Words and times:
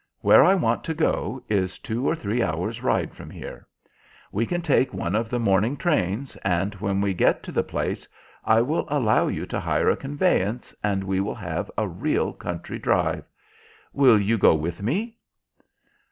Where 0.21 0.43
I 0.43 0.55
want 0.55 0.83
to 0.85 0.95
go 0.95 1.43
is 1.47 1.77
two 1.77 2.09
or 2.09 2.15
three 2.15 2.41
hours' 2.41 2.81
ride 2.81 3.13
from 3.13 3.29
here. 3.29 3.67
We 4.31 4.47
can 4.47 4.63
take 4.63 4.95
one 4.95 5.13
of 5.13 5.29
the 5.29 5.37
morning 5.39 5.77
trains, 5.77 6.35
and 6.37 6.73
when 6.73 7.01
we 7.01 7.13
get 7.13 7.43
to 7.43 7.51
the 7.51 7.61
place 7.61 8.07
I 8.43 8.61
will 8.61 8.85
allow 8.87 9.27
you 9.27 9.45
to 9.45 9.59
hire 9.59 9.91
a 9.91 9.95
conveyance, 9.95 10.73
and 10.83 11.03
we 11.03 11.19
will 11.19 11.35
have 11.35 11.69
a 11.77 11.87
real 11.87 12.33
country 12.33 12.79
drive. 12.79 13.25
Will 13.93 14.19
you 14.19 14.39
go 14.39 14.55
with 14.55 14.81
me?" 14.81 15.19